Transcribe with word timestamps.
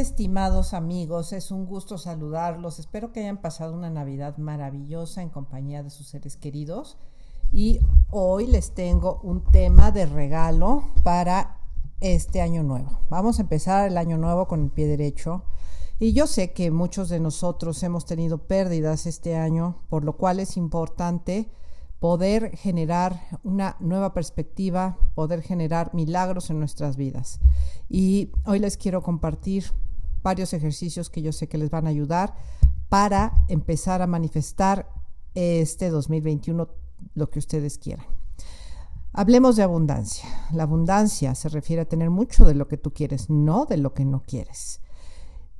Estimados 0.00 0.74
amigos, 0.74 1.32
es 1.32 1.50
un 1.50 1.66
gusto 1.66 1.98
saludarlos. 1.98 2.78
Espero 2.78 3.12
que 3.12 3.20
hayan 3.20 3.40
pasado 3.40 3.74
una 3.74 3.90
Navidad 3.90 4.38
maravillosa 4.38 5.22
en 5.22 5.28
compañía 5.28 5.82
de 5.82 5.90
sus 5.90 6.08
seres 6.08 6.36
queridos. 6.36 6.96
Y 7.52 7.80
hoy 8.10 8.46
les 8.46 8.72
tengo 8.72 9.20
un 9.22 9.44
tema 9.44 9.90
de 9.90 10.06
regalo 10.06 10.84
para 11.04 11.58
este 12.00 12.40
año 12.40 12.62
nuevo. 12.62 13.00
Vamos 13.10 13.38
a 13.38 13.42
empezar 13.42 13.86
el 13.88 13.98
año 13.98 14.16
nuevo 14.16 14.48
con 14.48 14.64
el 14.64 14.70
pie 14.70 14.86
derecho. 14.86 15.44
Y 15.98 16.14
yo 16.14 16.26
sé 16.26 16.52
que 16.52 16.70
muchos 16.70 17.10
de 17.10 17.20
nosotros 17.20 17.82
hemos 17.82 18.06
tenido 18.06 18.38
pérdidas 18.46 19.04
este 19.06 19.36
año, 19.36 19.82
por 19.90 20.04
lo 20.04 20.16
cual 20.16 20.40
es 20.40 20.56
importante 20.56 21.50
poder 21.98 22.56
generar 22.56 23.20
una 23.44 23.76
nueva 23.80 24.14
perspectiva, 24.14 24.96
poder 25.14 25.42
generar 25.42 25.94
milagros 25.94 26.48
en 26.48 26.58
nuestras 26.58 26.96
vidas. 26.96 27.40
Y 27.90 28.32
hoy 28.46 28.60
les 28.60 28.78
quiero 28.78 29.02
compartir 29.02 29.64
varios 30.22 30.52
ejercicios 30.52 31.10
que 31.10 31.22
yo 31.22 31.32
sé 31.32 31.48
que 31.48 31.58
les 31.58 31.70
van 31.70 31.86
a 31.86 31.90
ayudar 31.90 32.34
para 32.88 33.44
empezar 33.48 34.02
a 34.02 34.06
manifestar 34.06 34.90
este 35.34 35.90
2021 35.90 36.68
lo 37.14 37.30
que 37.30 37.38
ustedes 37.38 37.78
quieran. 37.78 38.06
Hablemos 39.12 39.56
de 39.56 39.64
abundancia. 39.64 40.28
La 40.52 40.62
abundancia 40.64 41.34
se 41.34 41.48
refiere 41.48 41.82
a 41.82 41.88
tener 41.88 42.10
mucho 42.10 42.44
de 42.44 42.54
lo 42.54 42.68
que 42.68 42.76
tú 42.76 42.92
quieres, 42.92 43.28
no 43.28 43.66
de 43.66 43.76
lo 43.76 43.92
que 43.92 44.04
no 44.04 44.22
quieres. 44.22 44.80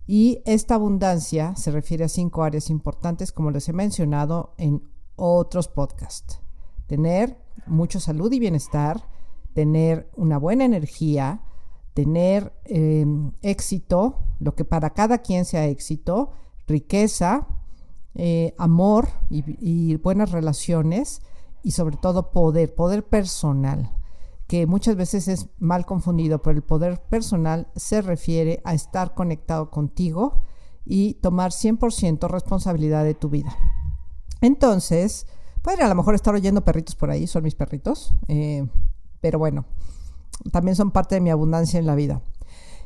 Y 0.06 0.42
esta 0.44 0.76
abundancia 0.76 1.54
se 1.56 1.70
refiere 1.70 2.04
a 2.04 2.08
cinco 2.08 2.42
áreas 2.42 2.70
importantes, 2.70 3.32
como 3.32 3.50
les 3.50 3.68
he 3.68 3.72
mencionado 3.72 4.54
en 4.56 4.82
otros 5.16 5.68
podcasts. 5.68 6.40
Tener 6.86 7.38
mucha 7.66 8.00
salud 8.00 8.32
y 8.32 8.40
bienestar, 8.40 9.08
tener 9.54 10.10
una 10.16 10.38
buena 10.38 10.64
energía, 10.64 11.42
tener 11.94 12.52
em, 12.64 13.32
éxito, 13.42 14.18
lo 14.40 14.54
que 14.56 14.64
para 14.64 14.90
cada 14.90 15.18
quien 15.18 15.44
sea 15.44 15.66
éxito, 15.66 16.32
riqueza, 16.66 17.46
eh, 18.14 18.54
amor 18.58 19.08
y, 19.28 19.94
buenas 19.96 20.32
relaciones 20.32 21.22
y 21.62 21.70
sobre 21.72 21.96
todo 21.96 22.32
poder, 22.32 22.74
poder 22.74 23.06
personal 23.06 23.94
que 24.48 24.66
muchas 24.66 24.96
veces 24.96 25.28
es 25.28 25.46
mal 25.60 25.86
confundido, 25.86 26.42
pero 26.42 26.56
el 26.56 26.64
poder 26.64 27.00
personal 27.02 27.68
se 27.76 28.02
refiere 28.02 28.60
a 28.64 28.74
estar 28.74 29.14
conectado 29.14 29.70
contigo 29.70 30.42
y 30.84 31.14
tomar 31.14 31.52
100% 31.52 32.28
responsabilidad 32.28 33.04
de 33.04 33.14
tu 33.14 33.28
vida. 33.28 33.56
Entonces, 34.40 35.28
pueden 35.62 35.82
a 35.82 35.88
lo 35.88 35.94
mejor 35.94 36.16
estar 36.16 36.34
oyendo 36.34 36.64
perritos 36.64 36.96
por 36.96 37.12
ahí, 37.12 37.28
son 37.28 37.44
mis 37.44 37.54
perritos, 37.54 38.12
eh, 38.26 38.66
pero 39.20 39.38
bueno, 39.38 39.66
también 40.50 40.74
son 40.74 40.90
parte 40.90 41.14
de 41.14 41.20
mi 41.20 41.30
abundancia 41.30 41.78
en 41.78 41.86
la 41.86 41.94
vida. 41.94 42.20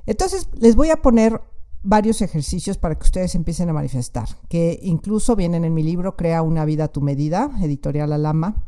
Entonces, 0.06 0.48
les 0.54 0.76
voy 0.76 0.90
a 0.90 1.02
poner 1.02 1.40
varios 1.82 2.22
ejercicios 2.22 2.78
para 2.78 2.94
que 2.94 3.04
ustedes 3.04 3.34
empiecen 3.34 3.68
a 3.68 3.72
manifestar, 3.72 4.28
que 4.48 4.78
incluso 4.82 5.36
vienen 5.36 5.64
en 5.64 5.74
mi 5.74 5.82
libro 5.82 6.16
Crea 6.16 6.42
una 6.42 6.64
vida 6.64 6.84
a 6.84 6.92
tu 6.92 7.00
medida, 7.00 7.50
editorial 7.62 8.12
Alama. 8.12 8.64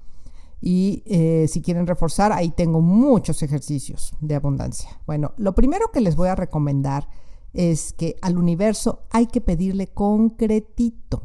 Y 0.60 1.02
eh, 1.06 1.46
si 1.48 1.60
quieren 1.60 1.86
reforzar, 1.86 2.32
ahí 2.32 2.50
tengo 2.50 2.80
muchos 2.80 3.42
ejercicios 3.42 4.14
de 4.20 4.34
abundancia. 4.34 5.00
Bueno, 5.06 5.32
lo 5.36 5.54
primero 5.54 5.90
que 5.92 6.00
les 6.00 6.16
voy 6.16 6.28
a 6.28 6.34
recomendar 6.34 7.08
es 7.52 7.92
que 7.92 8.16
al 8.22 8.38
universo 8.38 9.04
hay 9.10 9.26
que 9.26 9.40
pedirle 9.40 9.88
concretito 9.88 11.22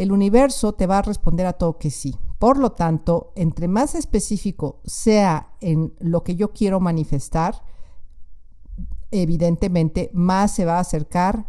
el 0.00 0.12
universo 0.12 0.72
te 0.72 0.86
va 0.86 0.96
a 0.98 1.02
responder 1.02 1.44
a 1.44 1.52
todo 1.52 1.76
que 1.76 1.90
sí. 1.90 2.16
Por 2.38 2.56
lo 2.56 2.72
tanto, 2.72 3.32
entre 3.36 3.68
más 3.68 3.94
específico 3.94 4.80
sea 4.86 5.52
en 5.60 5.92
lo 5.98 6.24
que 6.24 6.36
yo 6.36 6.52
quiero 6.52 6.80
manifestar, 6.80 7.62
evidentemente 9.10 10.10
más 10.12 10.52
se 10.52 10.64
va 10.64 10.76
a 10.76 10.80
acercar 10.80 11.46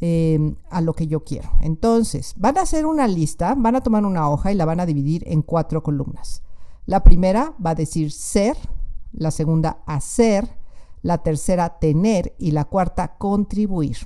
em, 0.00 0.56
a 0.70 0.80
lo 0.80 0.94
que 0.94 1.06
yo 1.06 1.24
quiero. 1.24 1.50
Entonces, 1.60 2.34
van 2.36 2.58
a 2.58 2.62
hacer 2.62 2.86
una 2.86 3.06
lista, 3.06 3.54
van 3.56 3.76
a 3.76 3.82
tomar 3.82 4.04
una 4.04 4.28
hoja 4.28 4.52
y 4.52 4.54
la 4.54 4.64
van 4.64 4.80
a 4.80 4.86
dividir 4.86 5.24
en 5.26 5.42
cuatro 5.42 5.82
columnas. 5.82 6.42
La 6.86 7.04
primera 7.04 7.54
va 7.64 7.70
a 7.70 7.74
decir 7.74 8.10
ser, 8.10 8.56
la 9.12 9.30
segunda 9.30 9.82
hacer, 9.86 10.58
la 11.02 11.18
tercera 11.18 11.78
tener 11.78 12.34
y 12.38 12.52
la 12.52 12.64
cuarta 12.64 13.16
contribuir. 13.18 13.98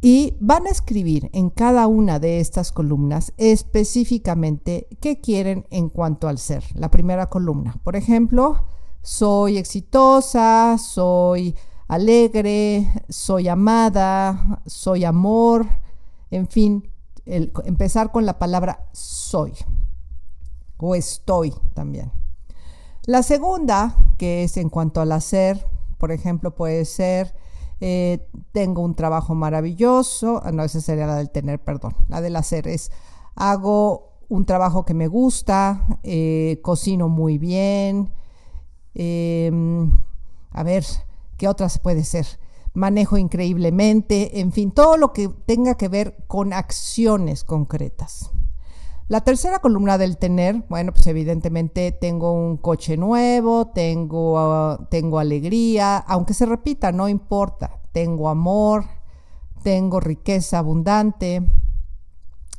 Y 0.00 0.36
van 0.40 0.66
a 0.66 0.70
escribir 0.70 1.30
en 1.32 1.50
cada 1.50 1.86
una 1.86 2.18
de 2.18 2.38
estas 2.38 2.70
columnas 2.70 3.32
específicamente 3.38 4.88
qué 5.00 5.20
quieren 5.20 5.66
en 5.70 5.88
cuanto 5.88 6.28
al 6.28 6.38
ser. 6.38 6.64
La 6.74 6.90
primera 6.90 7.28
columna, 7.28 7.80
por 7.82 7.96
ejemplo, 7.96 8.66
soy 9.02 9.56
exitosa, 9.56 10.76
soy 10.78 11.56
alegre, 11.88 12.90
soy 13.08 13.48
amada, 13.48 14.60
soy 14.66 15.04
amor, 15.04 15.66
en 16.30 16.46
fin, 16.48 16.90
empezar 17.24 18.12
con 18.12 18.26
la 18.26 18.38
palabra 18.38 18.88
soy 18.92 19.52
o 20.78 20.94
estoy 20.94 21.54
también. 21.74 22.12
La 23.04 23.22
segunda, 23.22 23.96
que 24.18 24.44
es 24.44 24.56
en 24.56 24.68
cuanto 24.68 25.00
al 25.00 25.12
hacer, 25.12 25.66
por 25.98 26.12
ejemplo, 26.12 26.54
puede 26.54 26.84
ser 26.84 27.34
eh, 27.80 28.26
tengo 28.52 28.80
un 28.82 28.94
trabajo 28.94 29.34
maravilloso, 29.34 30.40
ah, 30.42 30.50
no, 30.50 30.64
esa 30.64 30.80
sería 30.80 31.06
la 31.06 31.16
del 31.16 31.30
tener, 31.30 31.62
perdón, 31.62 31.94
la 32.08 32.22
del 32.22 32.36
hacer 32.36 32.68
es, 32.68 32.90
hago 33.34 34.12
un 34.28 34.46
trabajo 34.46 34.86
que 34.86 34.94
me 34.94 35.08
gusta, 35.08 35.86
eh, 36.02 36.58
cocino 36.62 37.08
muy 37.08 37.36
bien, 37.36 38.12
em, 38.94 39.92
a 40.52 40.62
ver, 40.62 40.84
¿qué 41.36 41.48
otras 41.48 41.78
puede 41.78 42.04
ser? 42.04 42.26
Manejo 42.74 43.16
increíblemente, 43.16 44.40
en 44.40 44.52
fin, 44.52 44.70
todo 44.70 44.96
lo 44.96 45.12
que 45.12 45.28
tenga 45.28 45.76
que 45.76 45.88
ver 45.88 46.24
con 46.26 46.52
acciones 46.52 47.44
concretas. 47.44 48.30
La 49.08 49.20
tercera 49.20 49.60
columna 49.60 49.98
del 49.98 50.18
tener, 50.18 50.64
bueno, 50.68 50.92
pues 50.92 51.06
evidentemente 51.06 51.92
tengo 51.92 52.32
un 52.32 52.56
coche 52.56 52.96
nuevo, 52.96 53.68
tengo, 53.68 54.38
ah, 54.38 54.88
tengo 54.90 55.20
alegría, 55.20 55.98
aunque 55.98 56.34
se 56.34 56.44
repita, 56.44 56.90
no 56.90 57.08
importa, 57.08 57.80
tengo 57.92 58.28
amor, 58.28 58.84
tengo 59.62 60.00
riqueza 60.00 60.58
abundante. 60.58 61.48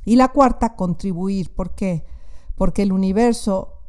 Y 0.05 0.15
la 0.15 0.29
cuarta, 0.29 0.75
contribuir. 0.77 1.53
¿Por 1.53 1.75
qué? 1.75 2.05
Porque 2.55 2.81
el 2.81 2.93
universo, 2.93 3.81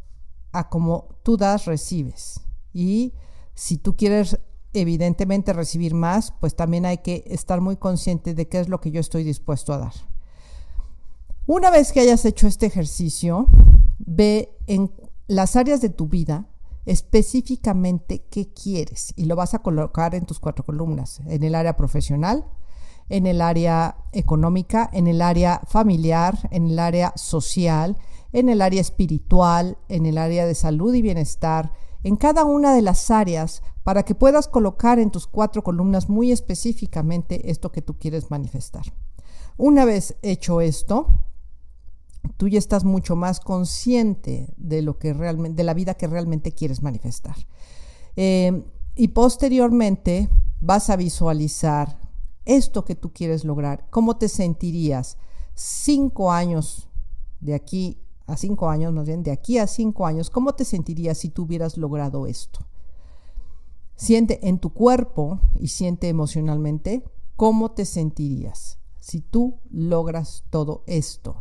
a 0.51 0.69
como 0.69 1.09
tú 1.23 1.37
das, 1.37 1.65
recibes. 1.65 2.41
Y 2.73 3.15
si 3.55 3.79
tú 3.79 3.95
quieres 3.95 4.41
evidentemente 4.73 5.53
recibir 5.53 5.95
más, 5.95 6.33
pues 6.41 6.55
también 6.55 6.87
hay 6.87 6.99
que 6.99 7.25
estar 7.27 7.61
muy 7.61 7.77
consciente 7.77 8.35
de 8.35 8.49
qué 8.49 8.61
es 8.61 8.69
lo 8.69 8.81
que 8.81 8.91
yo 8.91 9.01
estoy 9.01 9.25
dispuesto 9.25 9.73
a 9.73 9.79
dar. 9.79 9.93
Una 11.47 11.71
vez 11.71 11.93
que 11.93 12.01
hayas 12.01 12.25
hecho 12.25 12.47
este 12.47 12.67
ejercicio, 12.67 13.49
ve 13.99 14.57
en 14.67 14.93
las 15.27 15.57
áreas 15.57 15.81
de 15.81 15.89
tu 15.89 16.07
vida 16.07 16.47
específicamente 16.85 18.25
qué 18.31 18.53
quieres 18.53 19.13
y 19.17 19.27
lo 19.27 19.37
vas 19.37 19.53
a 19.53 19.59
colocar 19.59 20.15
en 20.15 20.25
tus 20.25 20.41
cuatro 20.41 20.65
columnas, 20.65 21.21
en 21.27 21.43
el 21.43 21.55
área 21.55 21.77
profesional, 21.77 22.47
en 23.11 23.27
el 23.27 23.41
área 23.41 23.97
económica, 24.13 24.89
en 24.93 25.07
el 25.07 25.23
área 25.23 25.61
familiar, 25.67 26.49
en 26.51 26.69
el 26.69 26.79
área 26.79 27.13
social, 27.17 27.99
en 28.33 28.49
el 28.49 28.63
área 28.63 28.81
espiritual, 28.81 29.79
en 29.89 30.07
el 30.07 30.19
área 30.19 30.47
de 30.47 30.55
salud 30.55 30.95
y 30.95 31.03
bienestar, 31.03 31.73
en 32.05 32.17
cada 32.17 32.45
una 32.45 32.75
de 32.75 32.83
las 32.83 33.11
áreas 33.11 33.63
para 33.89 34.03
que 34.03 34.15
puedas 34.15 34.49
colocar 34.49 34.99
en 34.99 35.11
tus 35.11 35.27
cuatro 35.27 35.65
columnas 35.65 36.11
muy 36.11 36.31
específicamente 36.31 37.51
esto 37.51 37.73
que 37.73 37.81
tú 37.81 37.97
quieres 37.99 38.31
manifestar. 38.31 38.85
Una 39.57 39.87
vez 39.87 40.15
hecho 40.21 40.61
esto, 40.61 41.25
tú 42.37 42.49
ya 42.49 42.59
estás 42.59 42.85
mucho 42.85 43.17
más 43.17 43.41
consciente 43.41 44.53
de 44.59 44.83
lo 44.83 44.99
que 44.99 45.15
realmente, 45.15 45.57
de 45.57 45.65
la 45.65 45.73
vida 45.73 45.95
que 45.95 46.07
realmente 46.07 46.53
quieres 46.53 46.83
manifestar. 46.83 47.35
Eh, 48.15 48.63
y 48.95 49.09
posteriormente 49.09 50.29
vas 50.61 50.91
a 50.91 50.97
visualizar 50.97 51.99
esto 52.45 52.85
que 52.85 52.95
tú 52.95 53.15
quieres 53.15 53.47
lograr, 53.47 53.89
cómo 53.89 54.19
te 54.19 54.29
sentirías 54.29 55.17
cinco 55.55 56.31
años 56.31 56.91
de 57.41 57.55
aquí 57.55 58.03
a 58.27 58.37
cinco 58.37 58.69
años, 58.69 58.93
más 58.93 59.07
bien 59.07 59.23
de 59.23 59.31
aquí 59.31 59.57
a 59.57 59.67
cinco 59.67 60.05
años, 60.05 60.29
cómo 60.29 60.55
te 60.55 60.67
sentirías 60.67 61.17
si 61.17 61.31
tú 61.31 61.45
hubieras 61.45 61.79
logrado 61.79 62.27
esto. 62.27 62.68
Siente 63.99 64.49
en 64.49 64.61
tu 64.61 64.73
cuerpo 64.73 65.41
y 65.59 65.69
siente 65.69 66.09
emocionalmente 66.09 67.03
cómo 67.35 67.73
te 67.73 67.85
sentirías 67.85 68.79
si 69.01 69.21
tú 69.21 69.59
logras 69.71 70.45
todo 70.51 70.85
esto? 70.87 71.35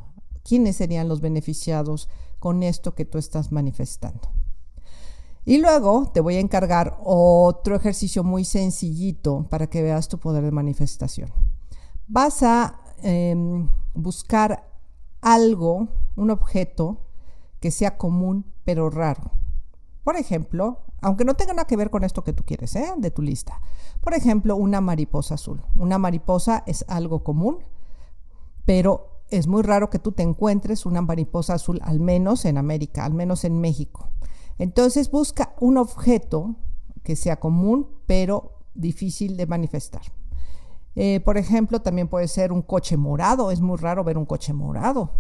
¿Quiénes 0.44 0.78
serían 0.78 1.08
los 1.08 1.22
beneficiados 1.22 2.10
con 2.40 2.64
esto 2.64 2.96
que 2.96 3.06
tú 3.06 3.20
estás 3.20 3.52
manifestando? 3.52 4.32
Y 5.46 5.60
luego 5.60 6.10
te 6.12 6.20
voy 6.20 6.38
a 6.38 6.40
encargar 6.40 6.98
otro 7.04 7.76
ejercicio 7.76 8.24
muy 8.24 8.44
sencillito 8.44 9.46
para 9.52 9.68
que 9.68 9.84
veas 9.84 10.08
tu 10.08 10.18
poder 10.18 10.44
de 10.44 10.52
manifestación. 10.52 11.30
Vas 12.08 12.42
a 12.42 12.82
em, 13.04 13.70
buscar 13.94 14.68
algo, 15.22 15.90
un 16.16 16.32
objeto 16.32 17.02
que 17.60 17.70
sea 17.70 17.98
común 17.98 18.46
pero 18.66 18.90
raro. 18.90 19.30
Por 20.04 20.16
ejemplo, 20.16 20.87
aunque 21.02 21.26
no 21.26 21.36
tenga 21.36 21.54
nada 21.54 21.68
que 21.68 21.78
ver 21.78 21.90
con 21.90 22.04
esto 22.04 22.24
que 22.24 22.34
tú 22.34 22.44
quieres, 22.44 22.76
¿eh? 22.76 22.94
de 22.98 23.12
tu 23.12 23.22
lista. 23.22 23.62
Por 24.02 24.14
ejemplo, 24.14 24.56
una 24.56 24.82
mariposa 24.82 25.36
azul. 25.36 25.62
Una 25.76 25.98
mariposa 25.98 26.64
es 26.66 26.86
algo 26.88 27.24
común, 27.24 27.60
pero 28.66 29.22
es 29.30 29.48
muy 29.48 29.62
raro 29.62 29.90
que 29.90 30.00
tú 30.00 30.12
te 30.12 30.24
encuentres 30.24 30.86
una 30.86 31.02
mariposa 31.02 31.56
azul, 31.56 31.80
al 31.84 32.00
menos 32.00 32.46
en 32.46 32.58
América, 32.58 33.06
al 33.06 33.14
menos 33.14 33.44
en 33.44 33.60
México. 33.60 34.10
Entonces 34.58 35.12
busca 35.12 35.54
un 35.60 35.78
objeto 35.78 36.56
que 37.04 37.16
sea 37.16 37.40
común, 37.40 37.88
pero 38.06 38.60
difícil 38.74 39.38
de 39.38 39.46
manifestar. 39.46 40.02
Eh, 40.96 41.20
por 41.20 41.38
ejemplo, 41.38 41.82
también 41.82 42.08
puede 42.08 42.28
ser 42.28 42.52
un 42.52 42.64
coche 42.64 42.98
morado. 42.98 43.52
Es 43.52 43.62
muy 43.62 43.78
raro 43.78 44.04
ver 44.04 44.18
un 44.18 44.26
coche 44.26 44.52
morado. 44.52 45.12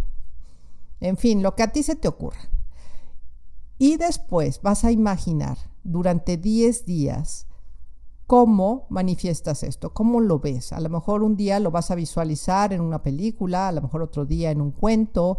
En 0.99 1.17
fin, 1.17 1.43
lo 1.43 1.55
que 1.55 1.63
a 1.63 1.71
ti 1.71 1.83
se 1.83 1.95
te 1.95 2.07
ocurra. 2.07 2.49
Y 3.77 3.97
después 3.97 4.61
vas 4.61 4.83
a 4.83 4.91
imaginar 4.91 5.57
durante 5.83 6.37
10 6.37 6.85
días 6.85 7.47
cómo 8.25 8.87
manifiestas 8.89 9.63
esto, 9.63 9.93
cómo 9.93 10.19
lo 10.19 10.39
ves. 10.39 10.73
A 10.73 10.81
lo 10.81 10.89
mejor 10.89 11.23
un 11.23 11.37
día 11.37 11.59
lo 11.59 11.71
vas 11.71 11.91
a 11.91 11.95
visualizar 11.95 12.73
en 12.73 12.81
una 12.81 13.01
película, 13.01 13.69
a 13.69 13.71
lo 13.71 13.81
mejor 13.81 14.01
otro 14.01 14.25
día 14.25 14.51
en 14.51 14.61
un 14.61 14.71
cuento, 14.71 15.37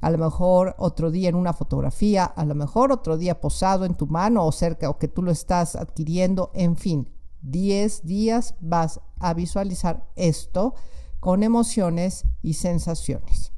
a 0.00 0.10
lo 0.10 0.18
mejor 0.18 0.74
otro 0.78 1.10
día 1.10 1.30
en 1.30 1.34
una 1.34 1.54
fotografía, 1.54 2.24
a 2.24 2.44
lo 2.44 2.54
mejor 2.54 2.92
otro 2.92 3.16
día 3.16 3.40
posado 3.40 3.86
en 3.86 3.94
tu 3.94 4.06
mano 4.06 4.44
o 4.44 4.52
cerca 4.52 4.90
o 4.90 4.98
que 4.98 5.08
tú 5.08 5.22
lo 5.22 5.30
estás 5.30 5.76
adquiriendo, 5.76 6.50
en 6.54 6.76
fin, 6.76 7.08
10 7.42 8.04
días 8.04 8.54
vas 8.60 9.00
a 9.18 9.32
visualizar 9.32 10.06
esto 10.16 10.74
con 11.20 11.42
emociones 11.42 12.24
y 12.42 12.54
sensaciones. 12.54 13.52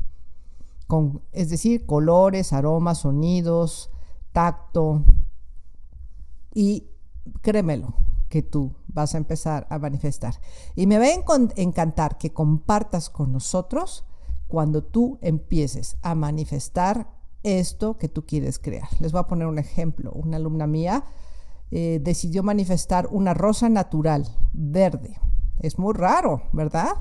Con, 0.86 1.22
es 1.32 1.50
decir, 1.50 1.84
colores, 1.84 2.52
aromas, 2.52 2.98
sonidos, 2.98 3.90
tacto. 4.32 5.04
Y 6.54 6.88
créemelo, 7.42 7.94
que 8.28 8.42
tú 8.42 8.74
vas 8.86 9.14
a 9.14 9.18
empezar 9.18 9.66
a 9.70 9.78
manifestar. 9.78 10.34
Y 10.74 10.86
me 10.86 10.98
va 10.98 11.06
a 11.06 11.52
encantar 11.56 12.18
que 12.18 12.32
compartas 12.32 13.10
con 13.10 13.32
nosotros 13.32 14.04
cuando 14.46 14.82
tú 14.82 15.18
empieces 15.20 15.98
a 16.02 16.14
manifestar 16.14 17.08
esto 17.42 17.96
que 17.96 18.08
tú 18.08 18.26
quieres 18.26 18.58
crear. 18.58 18.88
Les 19.00 19.12
voy 19.12 19.20
a 19.20 19.26
poner 19.26 19.46
un 19.46 19.58
ejemplo. 19.58 20.12
Una 20.12 20.38
alumna 20.38 20.66
mía 20.66 21.04
eh, 21.70 22.00
decidió 22.02 22.42
manifestar 22.42 23.08
una 23.10 23.34
rosa 23.34 23.68
natural, 23.68 24.26
verde. 24.52 25.20
Es 25.60 25.78
muy 25.78 25.94
raro, 25.94 26.42
¿verdad? 26.52 26.92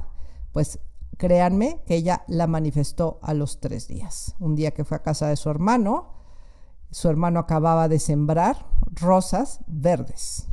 Pues 0.51 0.79
créanme 1.17 1.81
que 1.85 1.95
ella 1.95 2.23
la 2.27 2.47
manifestó 2.47 3.19
a 3.21 3.33
los 3.33 3.59
tres 3.59 3.87
días. 3.87 4.35
Un 4.39 4.55
día 4.55 4.71
que 4.71 4.83
fue 4.83 4.97
a 4.97 5.03
casa 5.03 5.27
de 5.27 5.35
su 5.35 5.49
hermano, 5.49 6.16
su 6.91 7.09
hermano 7.09 7.39
acababa 7.39 7.87
de 7.87 7.99
sembrar 7.99 8.67
rosas 8.93 9.59
verdes. 9.67 10.47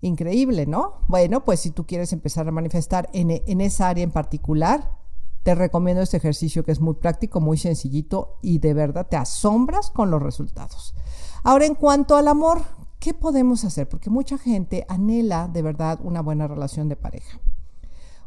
Increíble, 0.00 0.66
¿no? 0.66 1.00
Bueno, 1.08 1.44
pues 1.44 1.60
si 1.60 1.70
tú 1.70 1.86
quieres 1.86 2.12
empezar 2.12 2.46
a 2.46 2.52
manifestar 2.52 3.08
en, 3.12 3.30
en 3.30 3.60
esa 3.60 3.88
área 3.88 4.04
en 4.04 4.10
particular, 4.10 4.98
te 5.42 5.54
recomiendo 5.54 6.02
este 6.02 6.16
ejercicio 6.16 6.64
que 6.64 6.72
es 6.72 6.80
muy 6.80 6.94
práctico, 6.94 7.40
muy 7.40 7.58
sencillito 7.58 8.38
y 8.42 8.58
de 8.58 8.74
verdad 8.74 9.06
te 9.08 9.16
asombras 9.16 9.90
con 9.90 10.10
los 10.10 10.22
resultados. 10.22 10.94
Ahora, 11.42 11.66
en 11.66 11.74
cuanto 11.74 12.16
al 12.16 12.28
amor, 12.28 12.62
¿qué 12.98 13.12
podemos 13.12 13.64
hacer? 13.64 13.88
Porque 13.88 14.08
mucha 14.08 14.38
gente 14.38 14.86
anhela 14.88 15.48
de 15.48 15.62
verdad 15.62 16.00
una 16.02 16.22
buena 16.22 16.48
relación 16.48 16.88
de 16.88 16.96
pareja. 16.96 17.40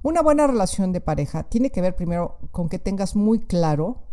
Una 0.03 0.21
buena 0.21 0.45
relación 0.45 0.93
de 0.93 1.01
pareja 1.01 1.43
tiene 1.43 1.71
que 1.71 1.81
ver 1.81 1.95
primero 1.95 2.37
con 2.51 2.69
que 2.69 2.77
tengas 2.77 3.15
muy 3.15 3.39
claro 3.39 4.06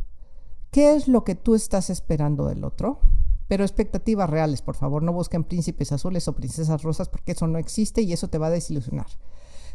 qué 0.74 0.96
es 0.96 1.06
lo 1.06 1.22
que 1.22 1.36
tú 1.36 1.54
estás 1.54 1.88
esperando 1.88 2.46
del 2.46 2.64
otro, 2.64 2.98
pero 3.46 3.62
expectativas 3.62 4.28
reales, 4.28 4.60
por 4.60 4.74
favor, 4.74 5.04
no 5.04 5.12
busquen 5.12 5.44
príncipes 5.44 5.92
azules 5.92 6.26
o 6.26 6.34
princesas 6.34 6.82
rosas 6.82 7.08
porque 7.08 7.30
eso 7.30 7.46
no 7.46 7.60
existe 7.60 8.02
y 8.02 8.12
eso 8.12 8.26
te 8.26 8.38
va 8.38 8.48
a 8.48 8.50
desilusionar. 8.50 9.06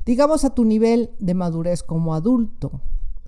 Digamos 0.05 0.43
a 0.43 0.49
tu 0.49 0.65
nivel 0.65 1.11
de 1.19 1.35
madurez 1.35 1.83
como 1.83 2.15
adulto, 2.15 2.81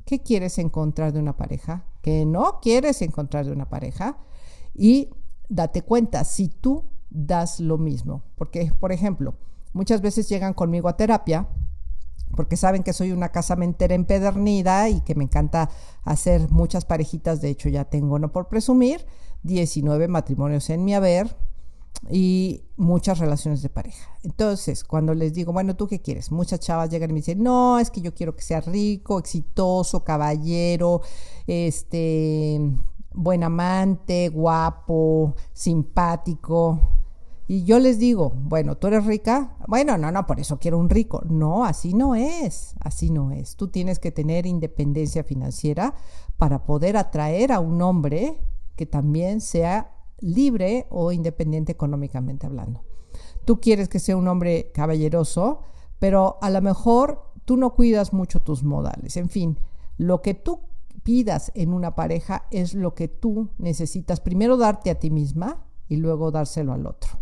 ¿qué 0.04 0.20
quieres 0.22 0.58
encontrar 0.58 1.14
de 1.14 1.22
una 1.22 1.38
pareja? 1.38 1.86
¿Qué 2.02 2.26
no 2.26 2.60
quieres 2.62 3.02
encontrar 3.02 3.46
de 3.46 3.54
una 3.54 3.70
pareja? 3.70 4.18
Y 4.74 5.08
date 5.48 5.82
cuenta, 5.82 6.26
si 6.26 6.50
tú 6.50 6.84
das 7.10 7.62
lo 7.62 7.78
mismo. 7.78 8.22
Porque, 8.36 8.74
por 8.78 8.92
ejemplo, 8.92 9.36
muchas 9.72 10.02
veces 10.02 10.28
llegan 10.28 10.54
conmigo 10.54 10.90
a 10.90 10.98
terapia 10.98 11.48
porque 12.36 12.58
saben 12.58 12.84
que 12.84 12.94
soy 12.94 13.12
una 13.12 13.30
casamentera 13.30 13.96
empedernida 13.96 14.90
y 14.90 15.02
que 15.02 15.16
me 15.16 15.24
encanta 15.24 15.70
hacer 16.04 16.50
muchas 16.50 16.86
parejitas. 16.86 17.42
De 17.42 17.50
hecho, 17.50 17.70
ya 17.70 17.86
tengo, 17.86 18.20
no 18.20 18.32
por 18.32 18.48
presumir, 18.48 19.06
19 19.44 20.08
matrimonios 20.08 20.70
en 20.70 20.84
mi 20.86 20.94
haber 20.94 21.36
y 22.10 22.64
muchas 22.78 23.20
relaciones 23.20 23.62
de 23.62 23.70
pareja. 23.70 24.10
Entonces, 24.24 24.84
cuando 24.84 25.14
les 25.14 25.34
digo, 25.34 25.54
bueno, 25.54 25.76
¿tú 25.76 25.88
qué 25.88 26.02
quieres? 26.02 26.32
Muchas 26.32 26.60
chavas 26.60 26.90
llegan 26.90 27.10
y 27.12 27.14
me 27.14 27.20
dicen, 27.20 27.44
no, 27.44 27.80
es 27.80 27.92
que 27.92 28.02
yo 28.02 28.14
quiero 28.14 28.36
que 28.36 28.42
sea 28.42 28.62
rico, 28.62 29.20
exitoso, 29.20 30.04
caballero, 30.04 31.02
este, 31.48 32.60
buen 33.14 33.44
amante, 33.44 34.30
guapo, 34.30 35.36
simpático. 35.54 37.01
Y 37.52 37.66
yo 37.66 37.80
les 37.80 38.00
digo, 38.00 38.32
bueno, 38.34 38.78
¿tú 38.78 38.88
eres 38.88 39.06
rica? 39.06 39.58
Bueno, 39.68 39.98
no, 39.98 40.10
no, 40.10 40.26
por 40.26 40.40
eso 40.40 40.58
quiero 40.58 40.78
un 40.78 40.90
rico. 40.90 41.22
No, 41.26 41.66
así 41.66 41.94
no 41.94 42.16
es, 42.16 42.76
así 42.80 43.10
no 43.10 43.32
es. 43.32 43.58
Tú 43.58 43.68
tienes 43.68 44.00
que 44.00 44.10
tener 44.10 44.46
independencia 44.46 45.26
financiera 45.26 45.94
para 46.38 46.64
poder 46.64 46.96
atraer 46.96 47.52
a 47.52 47.60
un 47.60 47.82
hombre 47.82 48.40
que 48.78 48.86
también 48.86 49.42
sea 49.42 49.94
libre 50.22 50.88
o 50.92 51.12
independiente 51.12 51.74
económicamente 51.74 52.48
hablando. 52.48 52.86
Tú 53.44 53.60
quieres 53.60 53.90
que 53.90 54.00
sea 54.00 54.16
un 54.16 54.30
hombre 54.30 54.72
caballeroso, 54.74 55.60
pero 56.00 56.38
a 56.42 56.50
lo 56.52 56.62
mejor 56.62 57.34
tú 57.44 57.58
no 57.58 57.76
cuidas 57.76 58.14
mucho 58.14 58.40
tus 58.40 58.64
modales. 58.64 59.18
En 59.18 59.28
fin, 59.28 59.60
lo 59.98 60.22
que 60.22 60.36
tú 60.36 60.62
pidas 61.04 61.52
en 61.54 61.74
una 61.74 61.96
pareja 61.96 62.46
es 62.50 62.76
lo 62.76 62.96
que 62.96 63.10
tú 63.10 63.50
necesitas 63.58 64.22
primero 64.22 64.56
darte 64.56 64.90
a 64.90 65.00
ti 65.00 65.12
misma 65.12 65.66
y 65.90 65.98
luego 65.98 66.32
dárselo 66.32 66.72
al 66.72 66.88
otro. 66.88 67.20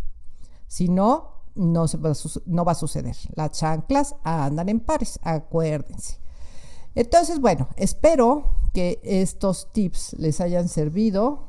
Si 0.70 0.88
no, 0.88 1.44
no, 1.56 1.86
va, 1.88 2.14
no 2.46 2.64
va 2.64 2.72
a 2.72 2.76
suceder. 2.76 3.16
Las 3.36 3.52
chanclas 3.52 4.16
andan 4.24 4.70
en 4.70 4.80
pares, 4.80 5.20
acuérdense. 5.24 6.20
Entonces, 6.94 7.40
bueno, 7.40 7.68
espero 7.76 8.56
que 8.74 9.00
estos 9.04 9.74
tips 9.74 10.14
les 10.14 10.40
hayan 10.42 10.70
servido 10.70 11.48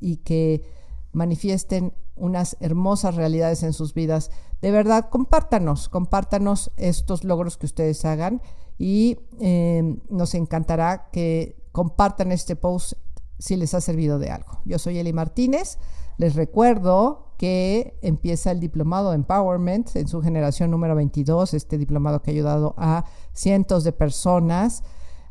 y 0.00 0.16
que 0.16 0.64
manifiesten 1.12 1.92
unas 2.16 2.56
hermosas 2.60 3.14
realidades 3.14 3.62
en 3.62 3.74
sus 3.74 3.92
vidas. 3.92 4.30
De 4.62 4.70
verdad, 4.70 5.10
compártanos, 5.10 5.88
compártanos 5.88 6.70
estos 6.76 7.24
logros 7.24 7.58
que 7.58 7.66
ustedes 7.66 8.04
hagan 8.04 8.40
y 8.78 9.18
eh, 9.38 9.98
nos 10.08 10.34
encantará 10.34 11.10
que 11.12 11.56
compartan 11.72 12.32
este 12.32 12.56
post 12.56 12.94
si 13.38 13.56
les 13.56 13.74
ha 13.74 13.80
servido 13.80 14.18
de 14.18 14.30
algo. 14.30 14.60
Yo 14.64 14.78
soy 14.78 14.98
Eli 14.98 15.12
Martínez. 15.12 15.78
Les 16.20 16.34
recuerdo 16.34 17.32
que 17.38 17.98
empieza 18.02 18.50
el 18.50 18.60
diplomado 18.60 19.14
Empowerment 19.14 19.96
en 19.96 20.06
su 20.06 20.20
generación 20.20 20.70
número 20.70 20.94
22, 20.94 21.54
este 21.54 21.78
diplomado 21.78 22.20
que 22.20 22.30
ha 22.30 22.34
ayudado 22.34 22.74
a 22.76 23.06
cientos 23.32 23.84
de 23.84 23.92
personas. 23.92 24.82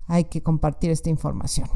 Hay 0.08 0.24
que 0.24 0.42
compartir 0.42 0.90
esta 0.90 1.12
información. 1.12 1.70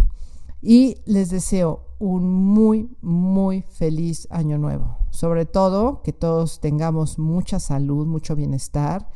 Y 0.63 0.97
les 1.05 1.29
deseo 1.29 1.85
un 1.99 2.33
muy, 2.33 2.89
muy 3.03 3.61
feliz 3.61 4.27
año 4.31 4.57
nuevo. 4.57 4.97
Sobre 5.11 5.45
todo 5.45 6.01
que 6.01 6.11
todos 6.11 6.59
tengamos 6.59 7.19
mucha 7.19 7.59
salud, 7.59 8.07
mucho 8.07 8.35
bienestar 8.35 9.11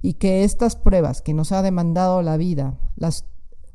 y 0.00 0.14
que 0.14 0.44
estas 0.44 0.76
pruebas 0.76 1.20
que 1.20 1.34
nos 1.34 1.52
ha 1.52 1.60
demandado 1.60 2.22
la 2.22 2.38
vida 2.38 2.78
las, 2.96 3.26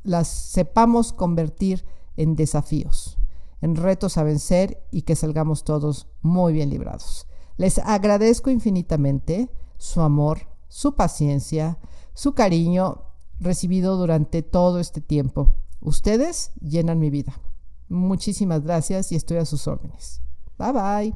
las 0.02 0.26
sepamos 0.26 1.12
convertir 1.12 1.84
en 2.16 2.34
desafíos 2.34 3.17
en 3.60 3.76
retos 3.76 4.16
a 4.18 4.22
vencer 4.22 4.86
y 4.90 5.02
que 5.02 5.16
salgamos 5.16 5.64
todos 5.64 6.08
muy 6.22 6.52
bien 6.52 6.70
librados. 6.70 7.26
Les 7.56 7.78
agradezco 7.78 8.50
infinitamente 8.50 9.50
su 9.76 10.00
amor, 10.00 10.48
su 10.68 10.94
paciencia, 10.94 11.78
su 12.14 12.34
cariño 12.34 13.02
recibido 13.40 13.96
durante 13.96 14.42
todo 14.42 14.78
este 14.78 15.00
tiempo. 15.00 15.54
Ustedes 15.80 16.52
llenan 16.60 16.98
mi 16.98 17.10
vida. 17.10 17.40
Muchísimas 17.88 18.62
gracias 18.62 19.12
y 19.12 19.16
estoy 19.16 19.38
a 19.38 19.44
sus 19.44 19.66
órdenes. 19.66 20.20
Bye 20.58 20.72
bye. 20.72 21.14